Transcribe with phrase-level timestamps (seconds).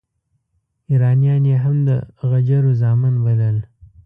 [0.89, 1.89] ایرانیان یې هم د
[2.29, 3.57] غجرو زامن بلل.